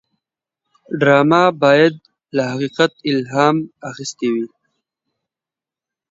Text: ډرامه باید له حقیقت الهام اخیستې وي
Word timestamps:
ډرامه 0.99 1.43
باید 1.63 1.93
له 2.35 2.43
حقیقت 2.51 2.91
الهام 3.09 3.57
اخیستې 3.89 4.27
وي 4.33 4.47